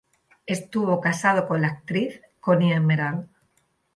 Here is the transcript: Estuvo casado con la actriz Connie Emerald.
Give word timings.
Estuvo 0.47 0.99
casado 0.99 1.47
con 1.47 1.61
la 1.61 1.67
actriz 1.67 2.21
Connie 2.39 2.73
Emerald. 2.73 3.27